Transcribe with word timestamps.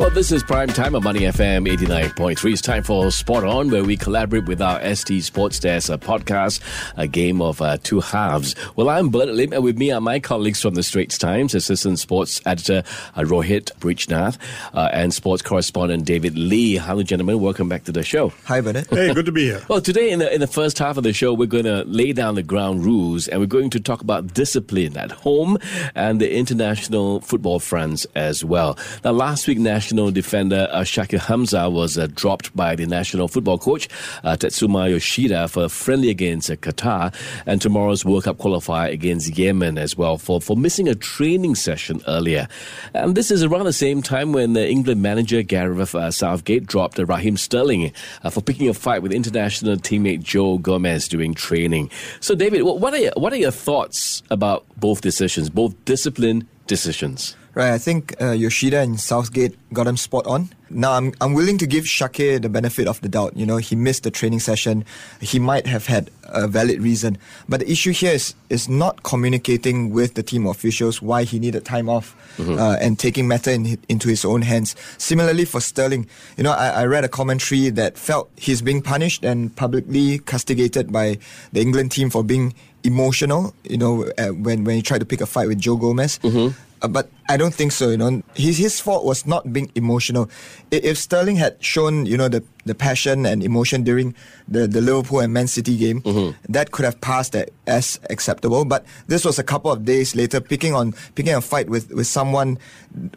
Well, 0.00 0.10
this 0.10 0.32
is 0.32 0.42
Prime 0.42 0.66
Time 0.66 0.96
on 0.96 1.04
Money 1.04 1.20
FM 1.20 1.68
89.3. 1.68 2.52
It's 2.52 2.60
time 2.60 2.82
for 2.82 3.12
Spot 3.12 3.44
On, 3.44 3.70
where 3.70 3.84
we 3.84 3.96
collaborate 3.96 4.46
with 4.46 4.60
our 4.60 4.80
ST 4.92 5.22
Sports 5.22 5.60
Desk 5.60 5.88
a 5.88 5.96
podcast, 5.96 6.60
a 6.96 7.06
game 7.06 7.40
of 7.40 7.62
uh, 7.62 7.76
two 7.80 8.00
halves. 8.00 8.56
Well, 8.74 8.88
I'm 8.88 9.10
Bernard 9.10 9.36
Lim, 9.36 9.52
and 9.52 9.62
with 9.62 9.78
me 9.78 9.92
are 9.92 10.00
my 10.00 10.18
colleagues 10.18 10.60
from 10.60 10.74
the 10.74 10.82
Straits 10.82 11.16
Times, 11.16 11.54
Assistant 11.54 12.00
Sports 12.00 12.40
Editor 12.44 12.82
uh, 13.14 13.20
Rohit 13.20 13.70
Brijnath, 13.78 14.36
uh, 14.74 14.88
and 14.92 15.14
Sports 15.14 15.42
Correspondent 15.42 16.04
David 16.04 16.36
Lee. 16.36 16.74
Hello, 16.74 17.04
gentlemen. 17.04 17.38
Welcome 17.38 17.68
back 17.68 17.84
to 17.84 17.92
the 17.92 18.02
show. 18.02 18.30
Hi, 18.46 18.60
Bernard. 18.60 18.88
Hey, 18.90 19.14
good 19.14 19.26
to 19.26 19.32
be 19.32 19.44
here. 19.44 19.62
Well, 19.68 19.80
today 19.80 20.10
in 20.10 20.18
the, 20.18 20.34
in 20.34 20.40
the 20.40 20.48
first 20.48 20.76
half 20.80 20.96
of 20.96 21.04
the 21.04 21.12
show, 21.12 21.32
we're 21.34 21.46
going 21.46 21.66
to 21.66 21.84
lay 21.84 22.12
down 22.12 22.34
the 22.34 22.42
ground 22.42 22.84
rules, 22.84 23.28
and 23.28 23.40
we're 23.40 23.46
going 23.46 23.70
to 23.70 23.78
talk 23.78 24.00
about 24.00 24.34
discipline 24.34 24.96
at 24.96 25.12
home 25.12 25.56
and 25.94 26.20
the 26.20 26.34
international 26.34 27.20
football 27.20 27.60
fronts 27.60 28.08
as 28.16 28.44
well. 28.44 28.76
Now, 29.04 29.12
last 29.12 29.46
week, 29.46 29.58
National 29.60 29.83
national 29.84 30.10
defender 30.10 30.66
uh, 30.70 30.80
Shakir 30.80 31.18
Hamzah 31.18 31.70
was 31.70 31.98
uh, 31.98 32.08
dropped 32.14 32.56
by 32.56 32.74
the 32.74 32.86
national 32.86 33.28
football 33.28 33.58
coach 33.58 33.86
uh, 34.24 34.34
Tatsuma 34.34 34.88
Yoshida 34.88 35.46
for 35.46 35.64
a 35.64 35.68
friendly 35.68 36.08
against 36.08 36.50
uh, 36.50 36.56
Qatar 36.56 37.14
and 37.44 37.60
tomorrow's 37.60 38.02
World 38.02 38.24
Cup 38.24 38.38
qualifier 38.38 38.90
against 38.90 39.36
Yemen 39.36 39.76
as 39.76 39.94
well 39.94 40.16
for, 40.16 40.40
for 40.40 40.56
missing 40.56 40.88
a 40.88 40.94
training 40.94 41.54
session 41.54 42.00
earlier. 42.08 42.48
And 42.94 43.14
this 43.14 43.30
is 43.30 43.44
around 43.44 43.66
the 43.66 43.74
same 43.74 44.00
time 44.00 44.32
when 44.32 44.54
the 44.54 44.66
England 44.66 45.02
manager 45.02 45.42
Gareth 45.42 45.94
uh, 45.94 46.10
Southgate 46.10 46.66
dropped 46.66 46.98
uh, 46.98 47.04
Raheem 47.04 47.36
Sterling 47.36 47.92
uh, 48.22 48.30
for 48.30 48.40
picking 48.40 48.70
a 48.70 48.74
fight 48.74 49.02
with 49.02 49.12
international 49.12 49.76
teammate 49.76 50.22
Joe 50.22 50.56
Gomez 50.56 51.08
during 51.08 51.34
training. 51.34 51.90
So, 52.20 52.34
David, 52.34 52.62
what 52.62 52.94
are 52.94 52.98
your, 53.00 53.12
what 53.18 53.34
are 53.34 53.36
your 53.36 53.50
thoughts 53.50 54.22
about 54.30 54.64
both 54.78 55.02
decisions, 55.02 55.50
both 55.50 55.74
discipline 55.84 56.48
decisions? 56.66 57.36
Right, 57.54 57.70
I 57.70 57.78
think 57.78 58.20
uh, 58.20 58.32
Yoshida 58.32 58.80
and 58.80 58.98
Southgate 58.98 59.56
got 59.72 59.86
him 59.86 59.96
spot 59.96 60.26
on. 60.26 60.50
Now, 60.70 60.94
I'm, 60.94 61.12
I'm 61.20 61.34
willing 61.34 61.56
to 61.58 61.68
give 61.68 61.84
Shakir 61.84 62.42
the 62.42 62.48
benefit 62.48 62.88
of 62.88 63.00
the 63.00 63.08
doubt. 63.08 63.36
You 63.36 63.46
know, 63.46 63.58
he 63.58 63.76
missed 63.76 64.02
the 64.02 64.10
training 64.10 64.40
session. 64.40 64.84
He 65.20 65.38
might 65.38 65.68
have 65.68 65.86
had 65.86 66.10
a 66.24 66.48
valid 66.48 66.82
reason. 66.82 67.16
But 67.48 67.60
the 67.60 67.70
issue 67.70 67.92
here 67.92 68.12
is, 68.12 68.34
is 68.50 68.68
not 68.68 69.04
communicating 69.04 69.90
with 69.90 70.14
the 70.14 70.24
team 70.24 70.46
officials 70.46 71.00
why 71.00 71.22
he 71.22 71.38
needed 71.38 71.64
time 71.64 71.88
off 71.88 72.16
mm-hmm. 72.38 72.58
uh, 72.58 72.76
and 72.80 72.98
taking 72.98 73.28
matter 73.28 73.52
in, 73.52 73.78
into 73.88 74.08
his 74.08 74.24
own 74.24 74.42
hands. 74.42 74.74
Similarly, 74.98 75.44
for 75.44 75.60
Sterling, 75.60 76.08
you 76.36 76.42
know, 76.42 76.52
I, 76.52 76.70
I 76.70 76.86
read 76.86 77.04
a 77.04 77.08
commentary 77.08 77.70
that 77.70 77.96
felt 77.96 78.30
he's 78.36 78.62
being 78.62 78.82
punished 78.82 79.24
and 79.24 79.54
publicly 79.54 80.18
castigated 80.18 80.90
by 80.92 81.18
the 81.52 81.60
England 81.60 81.92
team 81.92 82.10
for 82.10 82.24
being 82.24 82.52
emotional, 82.82 83.54
you 83.62 83.78
know, 83.78 84.10
uh, 84.18 84.28
when, 84.28 84.64
when 84.64 84.74
he 84.74 84.82
tried 84.82 84.98
to 84.98 85.06
pick 85.06 85.20
a 85.20 85.26
fight 85.26 85.46
with 85.46 85.58
Joe 85.58 85.76
Gomez. 85.76 86.18
Mm-hmm. 86.18 86.58
Uh, 86.84 86.88
but 86.88 87.08
I 87.30 87.38
don't 87.38 87.54
think 87.54 87.72
so. 87.72 87.88
You 87.88 87.96
know, 87.96 88.22
his 88.34 88.58
his 88.58 88.78
fault 88.78 89.06
was 89.06 89.24
not 89.24 89.50
being 89.50 89.72
emotional. 89.74 90.28
If 90.70 90.98
Sterling 90.98 91.36
had 91.36 91.56
shown 91.64 92.04
you 92.04 92.18
know 92.18 92.28
the, 92.28 92.44
the 92.66 92.74
passion 92.74 93.24
and 93.24 93.42
emotion 93.42 93.84
during 93.84 94.14
the, 94.46 94.66
the 94.68 94.82
Liverpool 94.82 95.20
and 95.20 95.32
Man 95.32 95.46
City 95.48 95.78
game, 95.78 96.02
mm-hmm. 96.02 96.36
that 96.52 96.72
could 96.72 96.84
have 96.84 97.00
passed 97.00 97.34
as 97.66 97.98
acceptable. 98.10 98.66
But 98.66 98.84
this 99.06 99.24
was 99.24 99.38
a 99.38 99.42
couple 99.42 99.72
of 99.72 99.86
days 99.86 100.14
later, 100.14 100.42
picking 100.42 100.74
on 100.74 100.92
picking 101.14 101.32
a 101.32 101.40
fight 101.40 101.70
with, 101.70 101.90
with 101.90 102.06
someone 102.06 102.58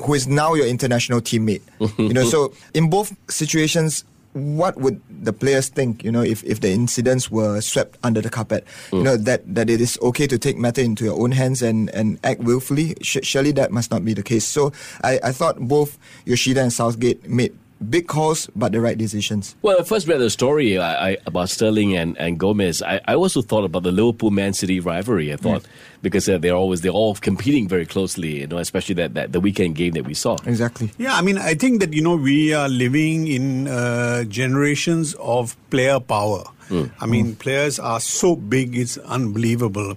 who 0.02 0.14
is 0.14 0.28
now 0.28 0.54
your 0.54 0.68
international 0.68 1.20
teammate. 1.20 1.62
you 2.00 2.14
know, 2.14 2.24
so 2.24 2.54
in 2.74 2.90
both 2.90 3.12
situations, 3.30 4.06
what 4.38 4.78
would 4.78 5.02
the 5.10 5.34
players 5.34 5.70
think, 5.70 6.04
you 6.04 6.12
know, 6.12 6.22
if, 6.22 6.44
if 6.44 6.62
the 6.62 6.72
incidents 6.72 7.32
were 7.32 7.60
swept 7.62 7.98
under 8.04 8.22
the 8.22 8.30
carpet? 8.30 8.66
Mm. 8.92 8.98
You 8.98 9.04
know, 9.04 9.18
that, 9.18 9.56
that 9.56 9.70
it 9.70 9.82
is 9.82 9.98
okay 10.02 10.28
to 10.28 10.38
take 10.38 10.58
matter 10.58 10.82
into 10.82 11.04
your 11.04 11.20
own 11.20 11.32
hands 11.32 11.62
and, 11.62 11.90
and 11.92 12.20
act 12.24 12.42
willfully? 12.42 12.96
Sh- 13.02 13.24
surely 13.24 13.52
that 13.54 13.72
must 13.72 13.92
not 13.92 14.06
be 14.06 14.14
the 14.14 14.24
case. 14.24 14.46
So 14.46 14.72
I, 15.04 15.20
I 15.24 15.32
thought 15.32 15.60
both 15.60 15.98
Yoshida 16.26 16.62
and 16.62 16.72
Southgate 16.72 17.28
made 17.28 17.58
big 17.90 18.08
calls, 18.08 18.50
but 18.56 18.72
the 18.72 18.82
right 18.82 18.98
decisions. 18.98 19.56
Well, 19.62 19.78
I 19.80 19.84
first 19.84 20.08
read 20.08 20.20
the 20.20 20.30
story 20.30 20.78
I, 20.78 21.10
I, 21.10 21.18
about 21.26 21.50
Sterling 21.50 21.96
and, 21.96 22.18
and 22.18 22.40
Gomez. 22.40 22.82
I, 22.82 23.02
I 23.08 23.16
also 23.16 23.42
thought 23.42 23.64
about 23.64 23.84
the 23.84 23.92
Liverpool 23.92 24.32
Man 24.32 24.54
City 24.54 24.80
rivalry. 24.80 25.32
I 25.34 25.36
thought 25.36 25.64
yeah. 25.64 25.70
because 26.02 26.28
uh, 26.28 26.38
they're 26.38 26.56
always 26.56 26.82
they're 26.82 26.92
all 26.92 27.16
competing 27.16 27.68
very 27.68 27.86
closely, 27.86 28.42
you 28.42 28.48
know, 28.48 28.58
especially 28.58 28.96
that, 28.96 29.14
that 29.14 29.32
the 29.32 29.40
weekend 29.40 29.76
game 29.76 29.94
that 29.94 30.06
we 30.06 30.14
saw. 30.14 30.38
Exactly. 30.46 30.92
Yeah, 30.98 31.16
I 31.16 31.22
mean, 31.22 31.38
I 31.38 31.54
think 31.54 31.80
that 31.82 31.94
you 31.94 32.02
know 32.02 32.16
we 32.16 32.54
are 32.54 32.70
living 32.70 33.28
in 33.28 33.68
uh, 33.68 34.24
generations 34.26 35.14
of 35.16 35.56
player 35.70 36.00
power. 36.00 36.44
Mm. 36.70 36.92
I 37.00 37.06
mean, 37.06 37.36
mm. 37.36 37.40
players 37.40 37.80
are 37.80 38.00
so 38.00 38.36
big; 38.36 38.78
it's 38.78 38.98
unbelievable. 38.98 39.96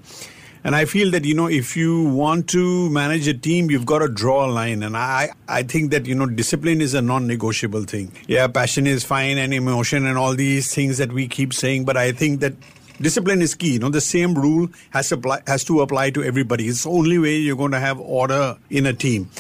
And 0.63 0.77
I 0.77 0.85
feel 0.85 1.11
that, 1.13 1.25
you 1.25 1.35
know, 1.35 1.47
if 1.47 1.75
you 1.75 2.05
want 2.05 2.49
to 2.51 2.91
manage 2.91 3.27
a 3.27 3.35
team, 3.35 3.71
you've 3.71 3.87
got 3.87 4.01
to 4.01 4.09
draw 4.09 4.45
a 4.45 4.51
line. 4.51 4.83
And 4.83 4.95
I, 4.97 5.31
I 5.49 5.63
think 5.63 5.91
that, 5.93 6.05
you 6.05 6.15
know, 6.15 6.27
discipline 6.27 6.83
is 6.83 6.93
a 6.93 7.01
non 7.01 7.27
negotiable 7.27 7.85
thing. 7.85 8.13
Yeah, 8.29 8.47
passion 8.47 8.87
is 8.87 9.03
fine 9.03 9.39
and 9.39 9.55
emotion 9.55 10.07
and 10.07 10.19
all 10.19 10.35
these 10.35 10.75
things 10.75 10.99
that 10.99 11.13
we 11.13 11.29
keep 11.29 11.55
saying. 11.55 11.87
But 11.87 11.97
I 11.97 12.13
think 12.13 12.41
that 12.41 12.53
discipline 13.01 13.41
is 13.41 13.55
key. 13.55 13.75
You 13.75 13.79
know, 13.79 13.89
the 13.89 14.03
same 14.03 14.35
rule 14.35 14.69
has 14.91 15.09
to 15.09 15.15
apply, 15.15 15.41
has 15.47 15.65
to 15.65 15.81
apply 15.81 16.11
to 16.11 16.23
everybody. 16.23 16.69
It's 16.69 16.85
the 16.85 16.91
only 16.91 17.19
way 17.19 17.37
you're 17.37 17.57
going 17.57 17.73
to 17.73 17.81
have 17.81 17.99
order 17.99 18.59
in 18.69 18.85
a 18.85 18.93
team. 18.93 19.31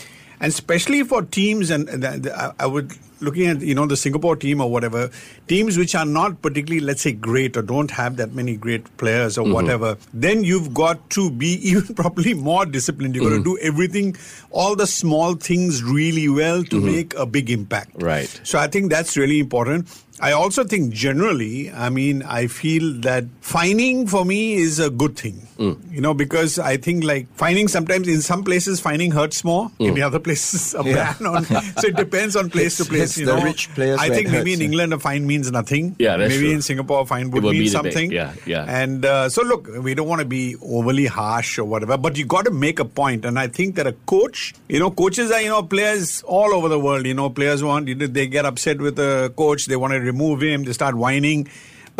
And 0.41 0.48
especially 0.48 1.02
for 1.02 1.22
teams, 1.22 1.69
and 1.69 2.26
I 2.58 2.66
would 2.66 2.92
looking 3.20 3.47
at 3.47 3.60
you 3.60 3.75
know 3.75 3.86
the 3.86 3.97
Singapore 3.97 4.36
team 4.36 4.60
or 4.60 4.70
whatever 4.70 5.10
teams 5.47 5.76
which 5.76 5.94
are 5.94 6.06
not 6.06 6.41
particularly 6.42 6.84
let's 6.84 7.03
say 7.03 7.12
great 7.12 7.56
or 7.56 7.62
don't 7.62 7.91
have 7.91 8.16
that 8.16 8.32
many 8.32 8.56
great 8.56 8.84
players 8.97 9.38
or 9.38 9.44
mm-hmm. 9.44 9.54
whatever 9.54 9.97
then 10.12 10.44
you've 10.44 10.72
got 10.75 11.08
to 11.10 11.31
be 11.31 11.53
even 11.70 11.94
probably 11.94 12.34
more 12.34 12.66
disciplined 12.66 13.14
you've 13.14 13.25
mm-hmm. 13.25 13.42
got 13.42 13.44
to 13.44 13.56
do 13.56 13.58
everything 13.62 14.16
all 14.50 14.75
the 14.75 14.86
small 14.86 15.34
things 15.34 15.82
really 15.82 16.28
well 16.28 16.62
to 16.64 16.76
mm-hmm. 16.76 16.86
make 16.86 17.14
a 17.14 17.26
big 17.26 17.50
impact 17.50 17.91
right 18.03 18.41
so 18.42 18.58
i 18.58 18.66
think 18.66 18.91
that's 18.91 19.16
really 19.16 19.38
important 19.38 19.88
I 20.20 20.32
also 20.32 20.64
think 20.64 20.92
generally, 20.92 21.72
I 21.72 21.88
mean, 21.88 22.22
I 22.22 22.47
feel 22.47 22.92
that 23.00 23.25
fining 23.41 24.06
for 24.06 24.25
me 24.25 24.54
is 24.54 24.78
a 24.78 24.91
good 24.91 25.16
thing. 25.16 25.48
Mm. 25.60 25.92
You 25.92 26.00
know, 26.00 26.14
because 26.14 26.58
I 26.58 26.78
think 26.78 27.04
like 27.04 27.31
fining 27.34 27.69
sometimes 27.69 28.08
in 28.08 28.22
some 28.22 28.44
places 28.44 28.81
fining 28.81 29.10
hurts 29.10 29.44
more, 29.44 29.69
mm. 29.78 29.88
in 29.88 29.94
the 29.94 30.03
other 30.03 30.19
places 30.19 30.75
a 30.78 30.82
yeah. 30.82 31.14
ban 31.19 31.26
on. 31.26 31.44
so 31.44 31.88
it 31.88 31.97
depends 31.97 32.34
on 32.34 32.48
place 32.48 32.81
it's, 32.81 32.88
to 32.88 32.94
place. 32.94 33.19
You 33.19 33.26
know, 33.26 33.42
rich 33.42 33.69
players. 33.75 33.98
I 34.00 34.08
think 34.08 34.31
maybe 34.31 34.53
hurts, 34.53 34.60
in 34.60 34.66
England 34.66 34.94
a 34.94 34.98
fine 34.98 35.26
means 35.26 35.50
nothing. 35.50 35.97
Yeah, 35.98 36.16
maybe 36.16 36.38
true. 36.38 36.50
in 36.50 36.62
Singapore 36.62 37.02
a 37.02 37.06
fine 37.06 37.31
would, 37.31 37.44
mean 37.44 37.69
something. 37.69 38.10
Yeah, 38.10 38.32
yeah. 38.47 38.64
And 38.66 39.04
uh, 39.04 39.28
so 39.28 39.42
look, 39.42 39.69
we 39.82 39.94
don't 39.94 40.08
want 40.08 40.20
to 40.20 40.26
be 40.26 40.56
overly 40.62 41.06
harsh 41.06 41.58
or 41.58 41.64
whatever, 41.64 41.98
but 41.98 42.16
you 42.16 42.25
got 42.25 42.47
to 42.47 42.50
make 42.50 42.78
a 42.78 42.87
point. 42.87 43.26
And 43.26 43.38
I 43.38 43.48
think 43.48 43.75
that 43.76 43.87
a 43.87 43.92
coach, 44.06 44.54
you 44.69 44.78
know, 44.78 44.91
coaches 44.91 45.31
are 45.31 45.42
you 45.42 45.50
know 45.50 45.62
players 45.62 46.22
all 46.22 46.54
over 46.54 46.69
the 46.69 46.81
world. 46.81 47.04
You 47.04 47.14
know, 47.14 47.28
players 47.28 47.62
want 47.62 47.88
you 47.88 47.94
know, 47.94 48.06
they 48.06 48.26
get 48.26 48.47
upset 48.47 48.78
with 48.78 48.98
a 48.98 49.31
coach, 49.37 49.66
they 49.66 49.76
want 49.76 49.92
to 49.92 50.00
remove 50.12 50.43
him, 50.43 50.65
they 50.65 50.72
start 50.72 50.94
whining. 50.94 51.48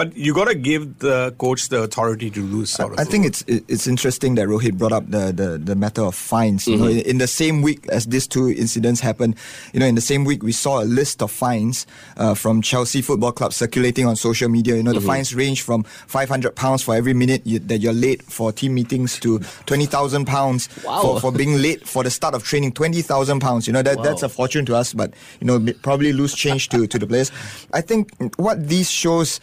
But 0.01 0.17
you 0.17 0.33
got 0.33 0.49
to 0.49 0.55
give 0.55 1.01
the 1.01 1.35
coach 1.37 1.69
the 1.69 1.83
authority 1.83 2.31
to 2.31 2.41
lose. 2.41 2.71
sort 2.71 2.99
I, 2.99 3.03
I 3.03 3.05
think 3.05 3.27
it's 3.27 3.45
it's 3.47 3.87
interesting 3.87 4.35
that 4.37 4.49
Rohit 4.49 4.79
brought 4.79 4.93
up 4.93 5.05
the, 5.11 5.31
the, 5.31 5.59
the 5.59 5.77
matter 5.77 6.01
of 6.01 6.15
fines. 6.15 6.67
You 6.67 6.77
mm-hmm. 6.77 6.85
know, 6.85 6.91
in, 6.91 6.99
in, 7.01 7.19
the 7.19 7.27
same 7.27 7.61
week 7.61 7.87
as 7.89 8.07
these 8.07 8.27
two 8.27 8.49
incidents 8.49 9.03
happened, 9.03 9.37
you 9.75 9.81
know, 9.81 9.85
in 9.85 9.97
the 9.97 10.01
same 10.01 10.25
week 10.25 10.43
we 10.43 10.53
saw 10.53 10.83
a 10.83 10.89
list 10.89 11.21
of 11.21 11.31
fines 11.31 11.87
uh, 12.17 12.33
from 12.33 12.63
Chelsea 12.63 13.03
Football 13.03 13.33
Club 13.33 13.53
circulating 13.53 14.07
on 14.07 14.17
social 14.17 14.49
media. 14.49 14.75
You 14.77 14.83
know, 14.83 14.95
the 14.95 15.01
mm-hmm. 15.01 15.21
fines 15.21 15.35
range 15.35 15.61
from 15.61 15.83
500 15.83 16.57
pounds 16.57 16.83
for 16.83 16.95
every 16.95 17.13
minute 17.13 17.43
you, 17.45 17.59
that 17.59 17.83
you're 17.83 17.93
late 17.93 18.23
for 18.23 18.53
team 18.53 18.77
meetings 18.77 19.21
to 19.21 19.41
20,000 19.67 20.25
pounds 20.25 20.71
wow. 20.83 21.03
for, 21.03 21.21
for 21.21 21.31
being 21.31 21.61
late 21.61 21.87
for 21.87 22.05
the 22.05 22.11
start 22.11 22.35
of 22.35 22.43
training. 22.43 22.73
20,000 22.73 23.39
pounds. 23.41 23.67
You 23.67 23.75
know, 23.75 23.83
that 23.83 23.99
wow. 23.99 24.03
that's 24.05 24.23
a 24.23 24.31
fortune 24.31 24.65
to 24.65 24.77
us, 24.77 24.95
but 24.95 25.13
you 25.43 25.47
know, 25.47 25.61
probably 25.83 26.15
lose 26.15 26.35
change 26.35 26.71
to 26.71 26.87
to 26.87 26.99
the 26.99 27.07
players. 27.07 27.31
I 27.75 27.83
think 27.83 28.15
what 28.39 28.67
these 28.67 28.91
shows 28.91 29.41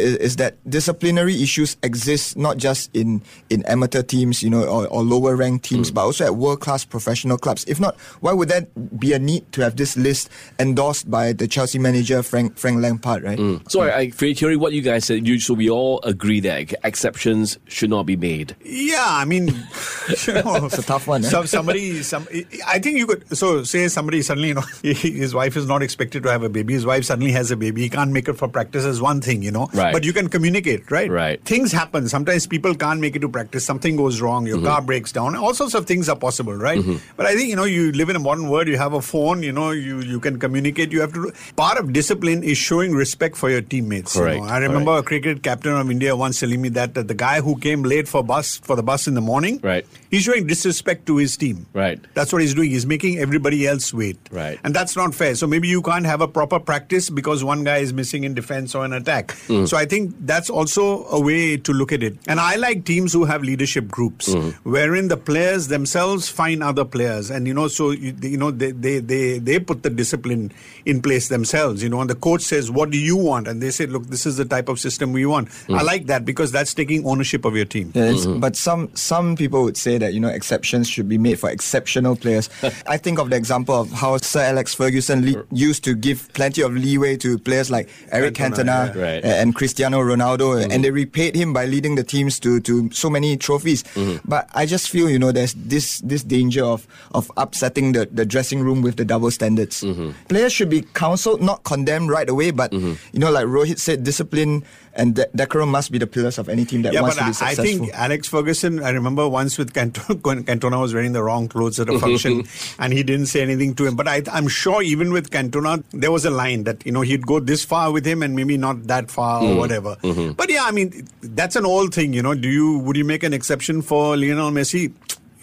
is, 0.00 0.16
is, 0.16 0.36
that 0.36 0.56
disciplinary 0.68 1.42
issues 1.42 1.76
exist 1.82 2.36
not 2.36 2.56
just 2.56 2.94
in, 2.94 3.22
in 3.50 3.64
amateur 3.66 4.02
teams, 4.02 4.42
you 4.42 4.50
know, 4.50 4.64
or, 4.64 4.86
or 4.88 5.02
lower 5.02 5.36
ranked 5.36 5.64
teams, 5.64 5.90
mm. 5.90 5.94
but 5.94 6.02
also 6.02 6.24
at 6.24 6.36
world 6.36 6.60
class 6.60 6.84
professional 6.84 7.38
clubs. 7.38 7.64
If 7.66 7.80
not, 7.80 7.96
why 8.20 8.32
would 8.32 8.48
there 8.48 8.66
be 8.98 9.12
a 9.12 9.18
need 9.18 9.50
to 9.52 9.62
have 9.62 9.76
this 9.76 9.96
list 9.96 10.30
endorsed 10.58 11.10
by 11.10 11.32
the 11.32 11.48
Chelsea 11.48 11.78
manager 11.78 12.22
Frank 12.22 12.58
Frank 12.58 12.80
Lampard, 12.80 13.22
right? 13.22 13.38
Mm. 13.38 13.70
So 13.70 13.82
I, 13.82 13.98
I 13.98 14.32
hearing 14.32 14.60
what 14.60 14.72
you 14.72 14.82
guys 14.82 15.04
said, 15.04 15.26
you, 15.26 15.40
so 15.40 15.54
we 15.54 15.70
all 15.70 16.00
agree 16.02 16.40
that 16.40 16.74
exceptions 16.84 17.58
should 17.68 17.90
not 17.90 18.04
be 18.04 18.16
made. 18.16 18.56
Yeah, 18.64 19.06
I 19.06 19.24
mean. 19.24 19.48
you 19.48 19.54
know, 20.34 20.66
It's 20.66 20.78
a 20.78 20.82
tough 20.82 21.06
one, 21.06 21.24
eh? 21.24 21.28
Some, 21.28 21.46
somebody, 21.46 22.02
some, 22.02 22.26
I 22.66 22.78
think 22.78 22.98
you 22.98 23.06
could. 23.06 23.36
So 23.36 23.64
say 23.64 23.88
somebody 23.88 24.22
suddenly, 24.22 24.48
you 24.48 24.54
know, 24.54 24.64
his 24.82 25.34
wife 25.34 25.56
is 25.56 25.66
not 25.66 25.82
expected 25.82 26.22
to 26.24 26.30
have 26.30 26.42
a 26.42 26.48
baby. 26.48 26.74
His 26.74 26.86
wife 26.86 27.04
suddenly 27.04 27.32
has 27.32 27.50
a 27.50 27.56
baby. 27.56 27.82
He 27.82 27.90
can't 27.90 28.12
make 28.12 28.28
it 28.28 28.34
for 28.34 28.48
practice 28.48 28.84
Is 28.84 29.00
one 29.00 29.20
thing, 29.20 29.42
you 29.42 29.50
know. 29.50 29.68
Right. 29.72 29.85
But 29.92 30.04
you 30.04 30.12
can 30.12 30.28
communicate, 30.28 30.90
right? 30.90 31.10
Right. 31.10 31.42
Things 31.44 31.72
happen. 31.72 32.08
Sometimes 32.08 32.46
people 32.46 32.74
can't 32.74 33.00
make 33.00 33.16
it 33.16 33.20
to 33.20 33.28
practice. 33.28 33.64
Something 33.64 33.96
goes 33.96 34.20
wrong. 34.20 34.46
Your 34.46 34.58
mm-hmm. 34.58 34.66
car 34.66 34.82
breaks 34.82 35.12
down. 35.12 35.36
All 35.36 35.54
sorts 35.54 35.74
of 35.74 35.86
things 35.86 36.08
are 36.08 36.16
possible, 36.16 36.54
right? 36.54 36.78
Mm-hmm. 36.78 36.96
But 37.16 37.26
I 37.26 37.34
think 37.34 37.48
you 37.48 37.56
know, 37.56 37.64
you 37.64 37.92
live 37.92 38.08
in 38.08 38.16
a 38.16 38.20
modern 38.20 38.48
world. 38.48 38.68
You 38.68 38.76
have 38.78 38.92
a 38.92 39.02
phone. 39.02 39.42
You 39.42 39.52
know, 39.52 39.70
you 39.70 40.00
you 40.00 40.20
can 40.20 40.38
communicate. 40.38 40.92
You 40.92 41.00
have 41.00 41.12
to. 41.12 41.30
Do, 41.30 41.32
part 41.56 41.78
of 41.78 41.92
discipline 41.92 42.42
is 42.42 42.58
showing 42.58 42.92
respect 42.92 43.36
for 43.36 43.50
your 43.50 43.60
teammates. 43.60 44.16
you 44.16 44.22
know. 44.22 44.44
I 44.44 44.58
remember 44.58 44.96
a 44.96 45.02
cricket 45.02 45.42
captain 45.42 45.72
of 45.72 45.90
India 45.90 46.16
once 46.16 46.40
telling 46.40 46.60
me 46.60 46.68
that, 46.70 46.94
that 46.94 47.08
the 47.08 47.14
guy 47.14 47.40
who 47.40 47.58
came 47.58 47.82
late 47.82 48.08
for 48.08 48.22
bus 48.22 48.56
for 48.58 48.76
the 48.76 48.82
bus 48.82 49.06
in 49.06 49.14
the 49.14 49.20
morning, 49.20 49.60
Right. 49.62 49.86
he's 50.10 50.22
showing 50.22 50.46
disrespect 50.46 51.06
to 51.06 51.16
his 51.16 51.36
team. 51.36 51.66
Right. 51.72 52.00
That's 52.14 52.32
what 52.32 52.42
he's 52.42 52.54
doing. 52.54 52.70
He's 52.70 52.86
making 52.86 53.18
everybody 53.18 53.66
else 53.66 53.92
wait. 53.92 54.18
Right. 54.30 54.58
And 54.64 54.74
that's 54.74 54.96
not 54.96 55.14
fair. 55.14 55.34
So 55.34 55.46
maybe 55.46 55.68
you 55.68 55.82
can't 55.82 56.06
have 56.06 56.20
a 56.20 56.28
proper 56.28 56.58
practice 56.58 57.10
because 57.10 57.44
one 57.44 57.64
guy 57.64 57.78
is 57.78 57.92
missing 57.92 58.24
in 58.24 58.34
defense 58.34 58.74
or 58.74 58.84
in 58.84 58.92
attack. 58.92 59.28
Mm-hmm. 59.28 59.65
Mm. 59.66 59.70
So 59.70 59.76
I 59.76 59.84
think 59.86 60.14
that's 60.20 60.48
also 60.50 61.04
a 61.06 61.20
way 61.20 61.56
to 61.56 61.72
look 61.72 61.92
at 61.92 62.02
it. 62.02 62.16
And 62.26 62.40
I 62.40 62.56
like 62.56 62.84
teams 62.84 63.12
who 63.12 63.24
have 63.24 63.42
leadership 63.42 63.88
groups 63.88 64.28
Mm-hmm. 64.28 64.68
wherein 64.70 65.08
the 65.08 65.16
players 65.16 65.68
themselves 65.68 66.28
find 66.28 66.62
other 66.62 66.84
players. 66.84 67.30
And, 67.30 67.46
you 67.46 67.54
know, 67.54 67.68
so, 67.68 67.90
you, 67.90 68.14
you 68.22 68.36
know, 68.36 68.50
they, 68.50 68.72
they, 68.72 68.98
they, 68.98 69.38
they 69.38 69.58
put 69.60 69.82
the 69.82 69.90
discipline 69.90 70.52
in 70.84 71.00
place 71.02 71.28
themselves, 71.28 71.82
you 71.82 71.88
know, 71.88 72.00
and 72.00 72.10
the 72.10 72.14
coach 72.14 72.42
says, 72.42 72.70
what 72.70 72.90
do 72.90 72.98
you 72.98 73.16
want? 73.16 73.48
And 73.48 73.62
they 73.62 73.70
say, 73.70 73.86
look, 73.86 74.06
this 74.06 74.26
is 74.26 74.36
the 74.36 74.44
type 74.44 74.68
of 74.68 74.78
system 74.80 75.12
we 75.12 75.26
want. 75.26 75.48
Mm. 75.68 75.78
I 75.78 75.82
like 75.82 76.06
that 76.06 76.24
because 76.24 76.52
that's 76.52 76.74
taking 76.74 77.06
ownership 77.06 77.44
of 77.44 77.54
your 77.56 77.64
team. 77.66 77.92
Yeah, 77.94 78.04
it's- 78.10 78.26
Mm-hmm. 78.26 78.40
But 78.40 78.56
some 78.56 78.88
some 78.94 79.36
people 79.36 79.62
would 79.64 79.76
say 79.76 79.98
that 79.98 80.12
you 80.14 80.20
know 80.20 80.28
exceptions 80.28 80.88
should 80.88 81.08
be 81.08 81.16
made 81.18 81.38
for 81.38 81.48
exceptional 81.50 82.16
players. 82.16 82.48
I 82.86 82.96
think 82.96 83.18
of 83.18 83.30
the 83.30 83.36
example 83.36 83.74
of 83.74 83.90
how 83.92 84.16
Sir 84.18 84.40
Alex 84.40 84.74
Ferguson 84.74 85.24
le- 85.32 85.44
used 85.52 85.84
to 85.84 85.94
give 85.94 86.28
plenty 86.34 86.62
of 86.62 86.74
leeway 86.74 87.16
to 87.18 87.38
players 87.38 87.70
like 87.70 87.88
Eric 88.10 88.34
Cantona, 88.34 88.92
Cantona 88.92 88.94
yeah. 88.96 89.02
Right. 89.02 89.24
and 89.24 89.54
Cristiano 89.56 90.04
Ronaldo, 90.04 90.60
Mm-hmm. 90.60 90.70
and 90.70 90.84
they 90.84 90.92
repaid 90.92 91.34
him 91.34 91.56
by 91.56 91.64
leading 91.64 91.96
the 91.96 92.04
teams 92.04 92.36
to, 92.44 92.60
to 92.60 92.92
so 92.92 93.08
many 93.08 93.36
trophies. 93.40 93.82
Mm-hmm. 93.96 94.20
But 94.28 94.48
I 94.52 94.68
just 94.68 94.92
feel 94.92 95.08
you 95.08 95.18
know 95.18 95.32
there's 95.32 95.56
this 95.56 96.04
this 96.04 96.22
danger 96.22 96.62
of 96.62 96.84
of 97.16 97.32
upsetting 97.40 97.92
the, 97.96 98.04
the 98.12 98.28
dressing 98.28 98.60
room 98.60 98.84
with 98.84 98.96
the 99.00 99.04
double 99.08 99.32
standards. 99.32 99.80
Mm-hmm. 99.82 100.12
Players 100.28 100.52
should 100.52 100.68
be 100.68 100.84
counseled, 100.92 101.40
not 101.40 101.64
condemned 101.64 102.12
right 102.12 102.28
away. 102.28 102.52
But 102.52 102.70
Mm-hmm. 102.76 102.94
you 103.16 103.20
know, 103.20 103.32
like 103.32 103.46
Rohit 103.48 103.80
said, 103.80 104.04
discipline 104.04 104.62
and 104.96 105.14
de- 105.14 105.28
decorum 105.34 105.70
must 105.70 105.92
be 105.92 105.98
the 105.98 106.06
pillars 106.06 106.38
of 106.38 106.48
any 106.48 106.64
team 106.64 106.82
that 106.82 106.92
yeah, 106.92 107.02
wants 107.02 107.16
but 107.16 107.32
to 107.32 107.40
be 107.40 107.46
I, 107.46 107.50
I 107.50 107.54
think 107.54 107.94
Alex 107.94 108.28
Ferguson. 108.28 108.82
I 108.82 108.90
remember 108.90 109.28
once 109.28 109.58
with 109.58 109.72
Cantona, 109.72 110.22
when 110.24 110.44
Cantona 110.44 110.80
was 110.80 110.94
wearing 110.94 111.12
the 111.12 111.22
wrong 111.22 111.48
clothes 111.48 111.78
at 111.78 111.88
a 111.88 111.98
function, 111.98 112.44
and 112.78 112.92
he 112.92 113.02
didn't 113.02 113.26
say 113.26 113.42
anything 113.42 113.74
to 113.76 113.86
him. 113.86 113.96
But 113.96 114.08
I, 114.08 114.22
I'm 114.32 114.48
sure 114.48 114.82
even 114.82 115.12
with 115.12 115.30
Cantona, 115.30 115.84
there 115.92 116.10
was 116.10 116.24
a 116.24 116.30
line 116.30 116.64
that 116.64 116.84
you 116.84 116.92
know 116.92 117.02
he'd 117.02 117.26
go 117.26 117.40
this 117.40 117.64
far 117.64 117.92
with 117.92 118.06
him 118.06 118.22
and 118.22 118.34
maybe 118.34 118.56
not 118.56 118.86
that 118.86 119.10
far 119.10 119.42
or 119.42 119.48
mm-hmm. 119.48 119.58
whatever. 119.58 119.96
Mm-hmm. 119.96 120.32
But 120.32 120.50
yeah, 120.50 120.64
I 120.64 120.70
mean 120.70 121.08
that's 121.20 121.56
an 121.56 121.66
old 121.66 121.94
thing. 121.94 122.12
You 122.12 122.22
know, 122.22 122.34
do 122.34 122.48
you 122.48 122.78
would 122.80 122.96
you 122.96 123.04
make 123.04 123.22
an 123.22 123.32
exception 123.32 123.82
for 123.82 124.16
Lionel 124.16 124.50
Messi? 124.50 124.92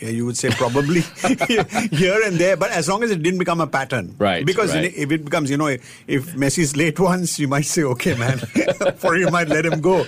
Yeah, 0.03 0.09
you 0.09 0.25
would 0.25 0.35
say 0.38 0.50
probably 0.50 1.00
here 1.47 2.19
and 2.25 2.35
there, 2.35 2.57
but 2.57 2.71
as 2.71 2.89
long 2.89 3.03
as 3.03 3.11
it 3.11 3.23
didn't 3.23 3.39
become 3.39 3.61
a 3.61 3.67
pattern, 3.67 4.15
Right, 4.19 4.45
Because 4.45 4.75
right. 4.75 4.91
if 4.94 5.11
it 5.13 5.23
becomes, 5.23 5.50
you 5.50 5.55
know, 5.55 5.67
if 5.67 6.35
Messi's 6.35 6.75
late 6.75 7.00
once, 7.00 7.39
you 7.39 7.47
might 7.47 7.63
say, 7.63 7.83
okay, 7.83 8.13
man, 8.15 8.38
for 8.97 9.15
you 9.15 9.29
might 9.31 9.47
let 9.47 9.65
him 9.65 9.79
go. 9.79 10.03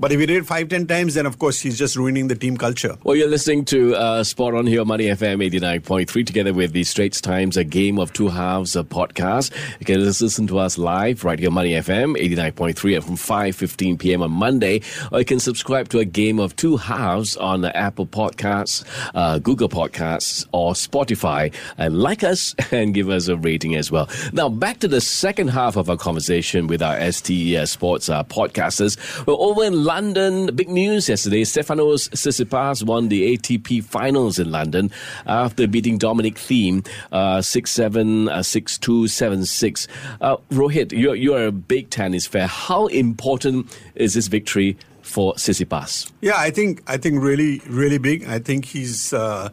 But 0.00 0.12
if 0.12 0.20
he 0.20 0.26
did 0.26 0.36
it 0.36 0.46
five, 0.46 0.68
ten 0.68 0.86
times, 0.86 1.14
then 1.14 1.26
of 1.26 1.40
course 1.40 1.60
he's 1.60 1.76
just 1.76 1.96
ruining 1.96 2.28
the 2.28 2.36
team 2.36 2.56
culture. 2.56 2.96
Well, 3.02 3.16
you're 3.16 3.28
listening 3.28 3.64
to 3.66 3.96
uh, 3.96 4.22
Spot 4.22 4.54
on 4.54 4.64
here, 4.64 4.84
Money 4.84 5.06
FM 5.06 5.44
89.3, 5.50 6.24
together 6.24 6.54
with 6.54 6.72
the 6.72 6.84
Straits 6.84 7.20
Times, 7.20 7.56
a 7.56 7.64
game 7.64 7.98
of 7.98 8.12
two 8.12 8.28
halves, 8.28 8.76
a 8.76 8.84
podcast. 8.84 9.52
You 9.80 9.86
can 9.86 10.04
listen 10.04 10.46
to 10.46 10.58
us 10.60 10.78
live 10.78 11.24
right 11.24 11.38
here, 11.38 11.50
Money 11.50 11.72
FM 11.72 12.16
89.3 12.16 12.94
and 12.94 13.04
from 13.04 13.16
5.15 13.16 13.98
p.m. 13.98 14.22
on 14.22 14.30
Monday. 14.30 14.82
Or 15.10 15.18
you 15.18 15.24
can 15.24 15.40
subscribe 15.40 15.88
to 15.88 15.98
a 15.98 16.04
game 16.04 16.38
of 16.38 16.54
two 16.54 16.76
halves 16.76 17.36
on 17.36 17.64
uh, 17.64 17.72
Apple 17.74 18.06
Podcasts, 18.06 18.84
uh, 19.14 19.38
Google 19.38 19.68
Podcasts, 19.68 20.46
or 20.52 20.74
Spotify. 20.74 21.52
And 21.76 21.98
like 21.98 22.22
us 22.22 22.54
and 22.70 22.94
give 22.94 23.08
us 23.10 23.26
a 23.26 23.36
rating 23.36 23.74
as 23.74 23.90
well. 23.90 24.08
Now, 24.32 24.48
back 24.48 24.78
to 24.80 24.88
the 24.88 25.00
second 25.00 25.48
half 25.48 25.76
of 25.76 25.90
our 25.90 25.96
conversation 25.96 26.68
with 26.68 26.82
our 26.82 27.10
STE 27.10 27.66
Sports 27.66 28.08
uh, 28.08 28.22
podcasters. 28.22 28.96
Well, 29.26 29.42
over 29.42 29.64
in 29.64 29.87
London, 29.88 30.54
big 30.54 30.68
news 30.68 31.08
yesterday. 31.08 31.44
Stefanos 31.44 32.10
Tsitsipas 32.10 32.82
won 32.82 33.08
the 33.08 33.34
ATP 33.34 33.82
Finals 33.82 34.38
in 34.38 34.50
London 34.50 34.90
after 35.26 35.66
beating 35.66 35.96
Dominic 35.96 36.34
Thiem 36.34 36.86
uh, 37.10 37.38
6-7, 37.38 38.28
uh, 38.28 38.40
6-2, 38.40 39.04
7-6. 39.06 39.86
Uh, 40.20 40.36
Rohit, 40.50 40.92
you're, 40.92 41.14
you're 41.14 41.46
a 41.46 41.50
big 41.50 41.88
tennis 41.88 42.26
fan. 42.26 42.48
How 42.48 42.88
important 42.88 43.74
is 43.94 44.12
this 44.12 44.26
victory 44.26 44.76
for 45.00 45.32
Tsitsipas? 45.32 46.12
Yeah, 46.20 46.36
I 46.36 46.50
think 46.50 46.82
I 46.86 46.98
think 46.98 47.22
really 47.22 47.62
really 47.66 47.96
big. 47.96 48.26
I 48.28 48.40
think 48.40 48.66
he's 48.66 49.14
uh, 49.14 49.48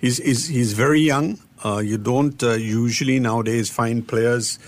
he's, 0.00 0.16
he's 0.16 0.48
he's 0.48 0.72
very 0.72 1.00
young. 1.00 1.38
Uh, 1.62 1.82
you 1.84 1.98
don't 1.98 2.42
uh, 2.42 2.52
usually 2.52 3.20
nowadays 3.20 3.68
find 3.68 4.08
players 4.08 4.58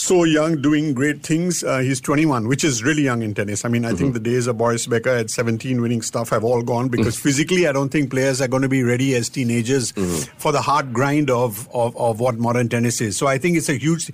so 0.00 0.24
young 0.24 0.60
doing 0.60 0.94
great 0.94 1.22
things. 1.22 1.62
Uh, 1.62 1.78
he's 1.78 2.00
21, 2.00 2.48
which 2.48 2.64
is 2.64 2.82
really 2.82 3.02
young 3.02 3.22
in 3.22 3.34
tennis. 3.34 3.64
I 3.64 3.68
mean, 3.68 3.84
I 3.84 3.90
think 3.90 4.00
mm-hmm. 4.00 4.12
the 4.12 4.20
days 4.20 4.46
of 4.46 4.58
Boris 4.58 4.86
Becker 4.86 5.10
at 5.10 5.30
17 5.30 5.80
winning 5.80 6.02
stuff 6.02 6.30
have 6.30 6.42
all 6.42 6.62
gone 6.62 6.88
because 6.88 7.16
mm-hmm. 7.16 7.28
physically, 7.28 7.66
I 7.66 7.72
don't 7.72 7.90
think 7.90 8.10
players 8.10 8.40
are 8.40 8.48
going 8.48 8.62
to 8.62 8.68
be 8.68 8.82
ready 8.82 9.14
as 9.14 9.28
teenagers 9.28 9.92
mm-hmm. 9.92 10.30
for 10.38 10.52
the 10.52 10.62
hard 10.62 10.92
grind 10.92 11.30
of, 11.30 11.68
of, 11.74 11.96
of 11.96 12.20
what 12.20 12.38
modern 12.38 12.68
tennis 12.68 13.00
is. 13.00 13.16
So 13.16 13.26
I 13.26 13.38
think 13.38 13.56
it's 13.56 13.68
a 13.68 13.74
huge. 13.76 14.10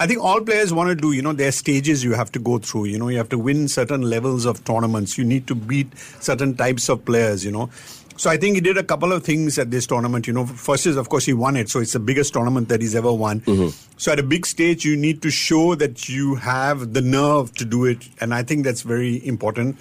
I 0.00 0.06
think 0.06 0.22
all 0.22 0.40
players 0.40 0.72
want 0.72 0.90
to 0.90 0.94
do, 0.94 1.12
you 1.12 1.22
know, 1.22 1.32
there 1.32 1.48
are 1.48 1.52
stages 1.52 2.04
you 2.04 2.12
have 2.12 2.30
to 2.32 2.38
go 2.38 2.58
through. 2.58 2.84
You 2.84 2.98
know, 2.98 3.08
you 3.08 3.16
have 3.18 3.28
to 3.30 3.38
win 3.38 3.66
certain 3.66 4.02
levels 4.02 4.44
of 4.44 4.64
tournaments. 4.64 5.18
You 5.18 5.24
need 5.24 5.46
to 5.48 5.54
beat 5.56 5.96
certain 6.20 6.56
types 6.56 6.88
of 6.88 7.04
players, 7.04 7.44
you 7.44 7.50
know. 7.50 7.68
So 8.18 8.28
I 8.28 8.36
think 8.36 8.56
he 8.56 8.60
did 8.60 8.76
a 8.76 8.82
couple 8.82 9.12
of 9.12 9.22
things 9.22 9.60
at 9.60 9.70
this 9.70 9.86
tournament. 9.86 10.26
You 10.26 10.32
know, 10.32 10.44
first 10.44 10.86
is 10.86 10.96
of 10.96 11.08
course 11.08 11.24
he 11.24 11.32
won 11.32 11.56
it, 11.56 11.70
so 11.70 11.78
it's 11.78 11.92
the 11.92 12.00
biggest 12.00 12.32
tournament 12.32 12.68
that 12.68 12.80
he's 12.80 12.96
ever 12.96 13.12
won. 13.12 13.40
Mm-hmm. 13.42 13.68
So 13.96 14.10
at 14.10 14.18
a 14.18 14.24
big 14.24 14.44
stage, 14.44 14.84
you 14.84 14.96
need 14.96 15.22
to 15.22 15.30
show 15.30 15.76
that 15.76 16.08
you 16.08 16.34
have 16.34 16.94
the 16.94 17.00
nerve 17.00 17.54
to 17.54 17.64
do 17.64 17.84
it, 17.84 18.08
and 18.20 18.34
I 18.34 18.42
think 18.42 18.64
that's 18.64 18.82
very 18.82 19.24
important. 19.24 19.78